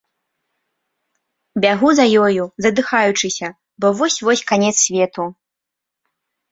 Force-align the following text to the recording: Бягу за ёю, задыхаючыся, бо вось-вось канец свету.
Бягу 1.65 1.89
за 2.01 2.05
ёю, 2.25 2.43
задыхаючыся, 2.67 3.47
бо 3.79 3.87
вось-вось 4.01 4.47
канец 4.55 4.75
свету. 4.85 5.23